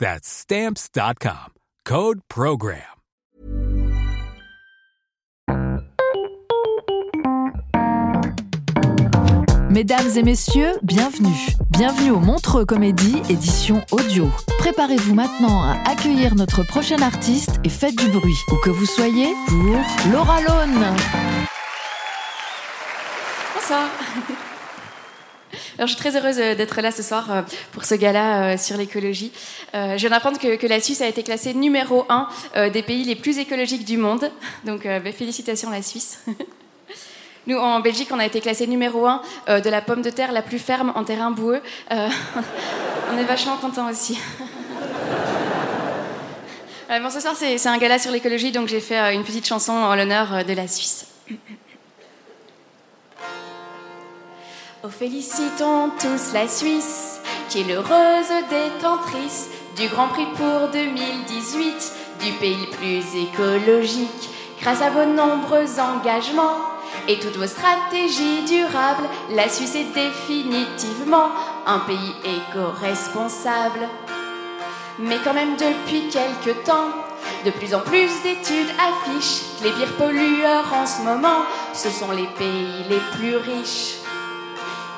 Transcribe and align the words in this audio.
That's 0.00 0.26
stamps.com. 0.26 1.52
Code 1.84 2.20
program. 2.26 2.80
Mesdames 9.68 10.08
et 10.16 10.22
messieurs, 10.22 10.72
bienvenue. 10.82 11.28
Bienvenue 11.68 12.12
au 12.12 12.18
Montreux 12.18 12.64
Comédie, 12.64 13.20
édition 13.28 13.84
audio. 13.90 14.26
Préparez-vous 14.58 15.14
maintenant 15.14 15.62
à 15.62 15.76
accueillir 15.86 16.34
notre 16.34 16.62
prochain 16.62 17.02
artiste 17.02 17.60
et 17.62 17.68
faites 17.68 17.96
du 17.96 18.08
bruit, 18.08 18.38
où 18.50 18.56
que 18.56 18.70
vous 18.70 18.86
soyez, 18.86 19.34
pour 19.48 20.10
Laura 20.10 20.40
Lone. 20.40 20.96
Bonsoir. 23.54 23.90
Alors, 25.80 25.88
je 25.88 25.94
suis 25.94 26.10
très 26.10 26.14
heureuse 26.14 26.38
euh, 26.38 26.54
d'être 26.54 26.82
là 26.82 26.92
ce 26.92 27.02
soir 27.02 27.32
euh, 27.32 27.40
pour 27.72 27.86
ce 27.86 27.94
gala 27.94 28.52
euh, 28.52 28.58
sur 28.58 28.76
l'écologie. 28.76 29.32
Je 29.72 29.96
viens 29.96 30.10
d'apprendre 30.10 30.38
que, 30.38 30.66
la 30.66 30.78
Suisse 30.78 31.00
a 31.00 31.06
été 31.06 31.22
classée 31.22 31.54
numéro 31.54 32.04
un 32.10 32.28
des 32.68 32.82
pays 32.82 33.04
les 33.04 33.16
plus 33.16 33.38
écologiques 33.38 33.86
du 33.86 33.96
monde. 33.96 34.30
Donc, 34.66 34.84
bah, 34.84 35.10
félicitations 35.10 35.70
la 35.70 35.80
Suisse. 35.80 36.22
Nous, 37.46 37.56
en 37.56 37.80
Belgique, 37.80 38.08
on 38.12 38.18
a 38.18 38.26
été 38.26 38.42
classé 38.42 38.66
numéro 38.66 39.06
un 39.06 39.22
de 39.48 39.70
la 39.70 39.80
pomme 39.80 40.02
de 40.02 40.10
terre 40.10 40.32
la 40.32 40.42
plus 40.42 40.58
ferme 40.58 40.92
en 40.96 41.04
terrain 41.04 41.30
boueux. 41.30 41.62
On 41.90 43.18
est 43.18 43.24
vachement 43.24 43.56
contents 43.56 43.88
aussi. 43.90 44.18
Bon, 46.90 47.08
ce 47.10 47.20
soir, 47.20 47.34
c'est 47.36 47.66
un 47.66 47.78
gala 47.78 47.98
sur 47.98 48.12
l'écologie, 48.12 48.52
donc 48.52 48.68
j'ai 48.68 48.80
fait 48.80 49.14
une 49.14 49.24
petite 49.24 49.46
chanson 49.46 49.72
en 49.72 49.94
l'honneur 49.94 50.44
de 50.44 50.52
la 50.52 50.68
Suisse. 50.68 51.06
Félicitons 54.88 55.90
tous 56.00 56.32
la 56.32 56.48
Suisse, 56.48 57.20
qui 57.50 57.60
est 57.60 57.64
l'heureuse 57.64 58.30
détentrice 58.48 59.50
du 59.76 59.88
Grand 59.88 60.08
Prix 60.08 60.26
pour 60.36 60.68
2018, 60.72 61.92
du 62.24 62.32
pays 62.38 62.56
le 62.56 62.76
plus 62.76 63.04
écologique. 63.14 64.30
Grâce 64.62 64.80
à 64.80 64.88
vos 64.88 65.04
nombreux 65.04 65.78
engagements 65.78 66.56
et 67.08 67.18
toutes 67.18 67.36
vos 67.36 67.46
stratégies 67.46 68.42
durables, 68.46 69.06
la 69.34 69.50
Suisse 69.50 69.74
est 69.74 69.92
définitivement 69.92 71.28
un 71.66 71.80
pays 71.80 72.14
éco-responsable. 72.24 73.86
Mais 74.98 75.18
quand 75.22 75.34
même 75.34 75.56
depuis 75.56 76.08
quelque 76.08 76.58
temps, 76.64 76.88
de 77.44 77.50
plus 77.50 77.74
en 77.74 77.80
plus 77.80 78.10
d'études 78.22 78.70
affichent 78.78 79.42
que 79.58 79.64
les 79.64 79.72
pires 79.72 79.96
pollueurs 79.98 80.72
en 80.72 80.86
ce 80.86 81.02
moment, 81.02 81.42
ce 81.74 81.90
sont 81.90 82.12
les 82.12 82.28
pays 82.38 82.84
les 82.88 83.00
plus 83.12 83.36
riches. 83.36 83.99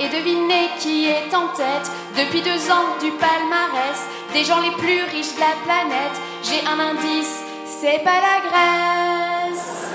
Et 0.00 0.08
devinez 0.08 0.70
qui 0.78 1.08
est 1.08 1.34
en 1.34 1.48
tête 1.48 1.90
depuis 2.16 2.40
deux 2.40 2.70
ans 2.70 2.96
du 3.02 3.10
palmarès 3.10 3.98
des 4.32 4.44
gens 4.44 4.60
les 4.60 4.70
plus 4.70 5.02
riches 5.10 5.34
de 5.34 5.40
la 5.40 5.56
planète. 5.64 6.16
J'ai 6.44 6.64
un 6.66 6.78
indice, 6.78 7.42
c'est 7.66 8.04
pas 8.04 8.20
la 8.20 8.38
Grèce. 8.48 9.88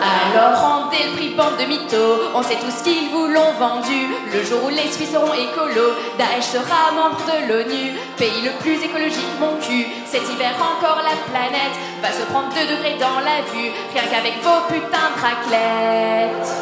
Alors 0.00 0.60
rendez 0.60 1.04
le 1.10 1.16
prix 1.16 1.30
bande 1.30 1.56
de 1.58 1.64
mythos, 1.64 2.30
on 2.34 2.42
sait 2.42 2.56
tout 2.56 2.70
ce 2.70 2.84
qu'ils 2.84 3.10
vous 3.10 3.26
l'ont 3.26 3.52
vendu. 3.58 4.06
Le 4.32 4.44
jour 4.44 4.64
où 4.64 4.68
les 4.68 4.90
Suisses 4.90 5.12
seront 5.12 5.32
écolos, 5.32 5.94
Daesh 6.18 6.44
sera 6.44 6.92
membre 6.94 7.22
de 7.26 7.48
l'ONU. 7.48 7.98
Pays 8.16 8.42
le 8.42 8.52
plus 8.60 8.82
écologique, 8.82 9.40
mon 9.40 9.56
cul. 9.60 9.86
Cet 10.06 10.22
hiver 10.22 10.54
encore 10.58 11.02
la 11.02 11.16
planète 11.30 11.76
va 12.00 12.12
se 12.12 12.22
prendre 12.30 12.48
2 12.54 12.60
degrés 12.76 12.96
dans 12.98 13.20
la 13.20 13.42
vue, 13.52 13.72
rien 13.92 14.04
qu'avec 14.08 14.40
vos 14.42 14.62
putains 14.68 15.10
de 15.16 15.20
raclettes. 15.20 16.52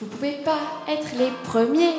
Vous 0.00 0.08
pouvez 0.08 0.42
pas 0.44 0.81
les 1.16 1.30
premiers, 1.44 1.96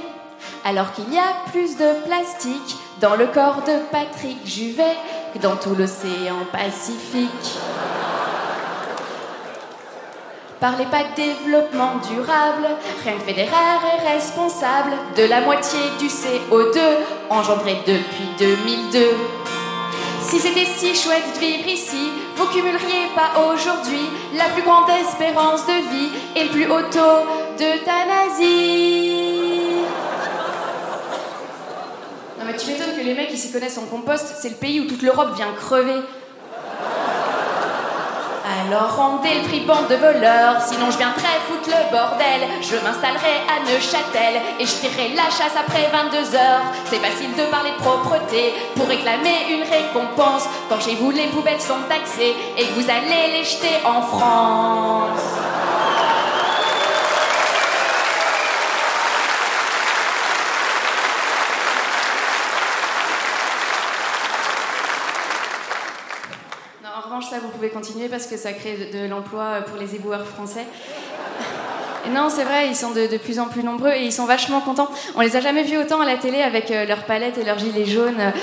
alors 0.65 0.91
qu'il 0.93 1.11
y 1.13 1.17
a 1.17 1.51
plus 1.51 1.77
de 1.77 2.05
plastique 2.05 2.77
dans 3.01 3.15
le 3.15 3.27
corps 3.27 3.63
de 3.65 3.79
Patrick 3.91 4.45
Juvet 4.45 4.97
que 5.33 5.39
dans 5.39 5.55
tout 5.55 5.75
l'océan 5.75 6.45
Pacifique. 6.51 7.57
Parlez 10.59 10.85
pas 10.85 11.03
de 11.03 11.15
développement 11.15 11.95
durable, 12.09 12.67
rien 13.03 13.13
que 13.17 13.29
est 13.31 14.13
responsable 14.13 14.91
de 15.17 15.23
la 15.23 15.41
moitié 15.41 15.79
du 15.99 16.07
CO2 16.07 16.79
engendré 17.29 17.77
depuis 17.85 18.29
2002. 18.39 18.99
Si 20.21 20.39
c'était 20.39 20.65
si 20.65 20.95
chouette 20.95 21.33
de 21.35 21.39
vivre 21.39 21.67
ici, 21.67 22.11
vous 22.37 22.45
cumuleriez 22.45 23.09
pas 23.13 23.41
aujourd'hui 23.41 24.09
la 24.37 24.45
plus 24.45 24.63
grande 24.63 24.89
espérance 24.89 25.65
de 25.67 25.73
vie 25.91 26.09
et 26.37 26.45
le 26.45 26.49
plus 26.49 26.65
haut 26.65 26.89
taux 26.89 27.42
d'euthanasie. 27.57 29.33
Non 32.39 32.45
mais 32.45 32.55
tu 32.57 32.67
m'étonnes 32.67 32.95
que 32.95 33.01
les 33.01 33.13
mecs 33.13 33.29
qui 33.29 33.37
s'y 33.37 33.51
connaissent 33.51 33.77
en 33.77 33.85
compost, 33.85 34.35
c'est 34.41 34.49
le 34.49 34.55
pays 34.55 34.79
où 34.79 34.85
toute 34.85 35.01
l'Europe 35.01 35.35
vient 35.35 35.53
crever. 35.53 36.01
Alors 38.45 38.95
rendez 38.95 39.35
le 39.35 39.47
prix 39.47 39.61
de 39.61 39.95
voleurs, 39.95 40.61
sinon 40.61 40.91
je 40.91 40.97
viendrai 40.97 41.27
foutre 41.47 41.69
le 41.69 41.91
bordel. 41.91 42.41
Je 42.61 42.75
m'installerai 42.75 43.43
à 43.47 43.59
Neuchâtel 43.63 44.41
et 44.59 44.65
je 44.65 44.75
tirerai 44.75 45.15
la 45.15 45.25
chasse 45.25 45.55
après 45.57 45.89
22 45.91 46.35
heures. 46.35 46.61
C'est 46.85 46.97
facile 46.97 47.31
de 47.37 47.43
parler 47.51 47.71
de 47.71 47.77
propreté 47.77 48.53
pour 48.75 48.87
réclamer 48.87 49.47
une 49.49 49.63
récompense 49.63 50.47
quand 50.69 50.81
chez 50.81 50.95
vous 50.95 51.11
les 51.11 51.27
poubelles 51.27 51.61
sont 51.61 51.81
taxées 51.87 52.35
et 52.57 52.65
que 52.65 52.73
vous 52.73 52.89
allez 52.89 53.37
les 53.37 53.43
jeter 53.43 53.75
en 53.85 54.01
France. 54.01 55.52
Vous 67.39 67.49
pouvez 67.49 67.69
continuer 67.69 68.09
parce 68.09 68.27
que 68.27 68.37
ça 68.37 68.53
crée 68.53 68.89
de, 68.93 69.07
l'emploi 69.07 69.61
pour 69.67 69.79
les 69.79 69.95
éboueurs 69.95 70.25
français. 70.25 70.65
Non, 72.13 72.27
c'est 72.29 72.43
vrai, 72.43 72.67
ils 72.67 72.75
sont 72.75 72.91
de, 72.91 73.17
plus 73.17 73.39
en 73.39 73.45
plus 73.45 73.63
nombreux 73.63 73.91
et 73.91 74.03
ils 74.03 74.11
sont 74.11 74.25
vachement 74.25 74.59
contents. 74.59 74.89
On 75.15 75.21
les 75.21 75.37
a 75.37 75.39
jamais 75.39 75.63
vus 75.63 75.77
autant 75.77 76.01
à 76.01 76.05
la 76.05 76.17
télé 76.17 76.41
avec 76.41 76.69
euh, 76.69 76.85
leurs 76.85 77.05
palettes 77.05 77.37
et 77.37 77.45
leurs 77.45 77.59
gilets 77.59 77.85
jaunes. 77.85 78.33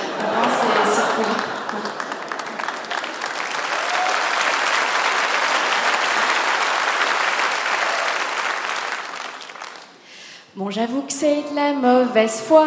Bon, 10.57 10.71
j'avoue 10.71 11.03
que 11.03 11.13
c'est 11.13 11.45
de 11.51 11.55
la 11.55 11.75
mauvaise 11.75 12.41
foi. 12.41 12.67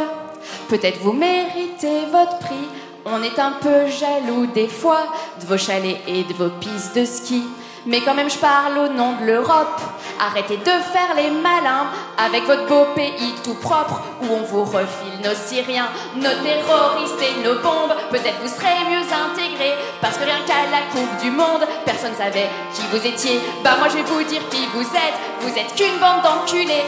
Peut-être 0.69 0.99
vous 0.99 1.13
méritez 1.13 2.05
votre 2.11 2.37
prix. 2.37 2.67
On 3.05 3.21
est 3.21 3.37
un 3.37 3.51
peu 3.61 3.87
jaloux 3.87 4.45
des 4.47 4.69
fois 4.69 5.05
de 5.41 5.45
vos 5.45 5.57
chalets 5.57 6.01
et 6.07 6.23
de 6.23 6.33
vos 6.33 6.49
pistes 6.49 6.95
de 6.95 7.03
ski. 7.03 7.43
Mais 7.85 7.99
quand 7.99 8.13
même, 8.13 8.29
je 8.29 8.37
parle 8.37 8.77
au 8.77 8.87
nom 8.93 9.17
de 9.19 9.25
l'Europe. 9.25 9.81
Arrêtez 10.17 10.55
de 10.55 10.63
faire 10.63 11.13
les 11.17 11.29
malins 11.31 11.87
avec 12.17 12.45
votre 12.45 12.65
beau 12.67 12.85
pays 12.95 13.33
tout 13.43 13.55
propre 13.55 14.01
où 14.21 14.27
on 14.31 14.43
vous 14.43 14.63
refile 14.63 15.19
nos 15.21 15.35
Syriens, 15.35 15.89
nos 16.15 16.21
terroristes 16.43 17.21
et 17.21 17.43
nos 17.43 17.55
bombes. 17.55 17.93
Peut-être 18.09 18.39
vous 18.41 18.47
serez 18.47 18.87
mieux 18.89 19.03
intégrés 19.03 19.73
parce 19.99 20.17
que 20.17 20.23
rien 20.23 20.39
qu'à 20.47 20.63
la 20.71 20.83
Coupe 20.93 21.21
du 21.21 21.29
Monde, 21.29 21.67
personne 21.83 22.15
savait 22.17 22.49
qui 22.73 22.83
vous 22.89 23.05
étiez. 23.05 23.41
Bah, 23.65 23.71
moi 23.79 23.89
je 23.89 23.95
vais 23.97 24.03
vous 24.03 24.23
dire 24.23 24.47
qui 24.49 24.65
vous 24.73 24.81
êtes. 24.81 25.19
Vous 25.41 25.49
êtes 25.49 25.75
qu'une 25.75 25.99
bande 25.99 26.21
d'enculés. 26.23 26.85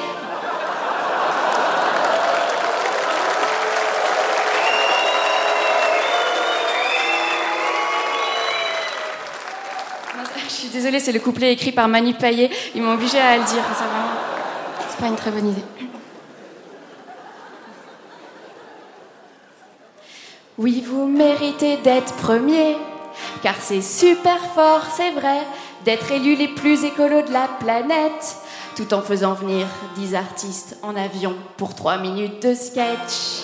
Désolée, 10.75 10.99
c'est 10.99 11.13
le 11.13 11.19
couplet 11.19 11.53
écrit 11.53 11.71
par 11.71 11.87
Manu 11.87 12.13
Payet. 12.13 12.49
Ils 12.75 12.81
m'ont 12.81 12.93
obligé 12.93 13.17
à 13.17 13.37
le 13.37 13.43
dire. 13.43 13.63
C'est 14.89 14.99
pas 14.99 15.07
une 15.07 15.15
très 15.15 15.31
bonne 15.31 15.49
idée. 15.49 15.63
Oui, 20.57 20.83
vous 20.87 21.07
méritez 21.07 21.77
d'être 21.77 22.13
premier, 22.15 22.77
car 23.43 23.55
c'est 23.59 23.81
super 23.81 24.39
fort, 24.53 24.85
c'est 24.95 25.11
vrai, 25.11 25.39
d'être 25.83 26.11
élus 26.11 26.35
les 26.35 26.47
plus 26.47 26.85
écolos 26.85 27.23
de 27.23 27.33
la 27.33 27.49
planète, 27.59 28.37
tout 28.75 28.93
en 28.93 29.01
faisant 29.01 29.33
venir 29.33 29.67
10 29.97 30.15
artistes 30.15 30.77
en 30.81 30.95
avion 30.95 31.35
pour 31.57 31.75
3 31.75 31.97
minutes 31.97 32.41
de 32.41 32.53
sketch. 32.53 33.43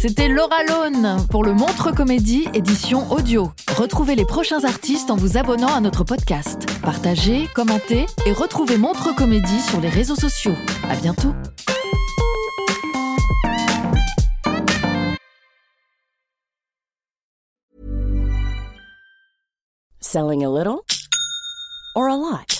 C'était 0.00 0.28
Laura 0.28 0.64
Lone 0.64 1.26
pour 1.28 1.44
le 1.44 1.52
Montre 1.52 1.94
Comédie 1.94 2.48
édition 2.54 3.12
audio. 3.12 3.52
Retrouvez 3.76 4.14
les 4.14 4.24
prochains 4.24 4.64
artistes 4.64 5.10
en 5.10 5.16
vous 5.16 5.36
abonnant 5.36 5.74
à 5.74 5.82
notre 5.82 6.04
podcast. 6.04 6.64
Partagez, 6.80 7.48
commentez 7.54 8.06
et 8.24 8.32
retrouvez 8.32 8.78
Montre 8.78 9.14
Comédie 9.14 9.60
sur 9.60 9.78
les 9.78 9.90
réseaux 9.90 10.14
sociaux. 10.14 10.54
À 10.88 10.96
bientôt. 10.96 11.34
Selling 20.00 20.46
a 20.46 20.48
little 20.48 20.80
or 21.94 22.08
a 22.08 22.16
lot? 22.16 22.59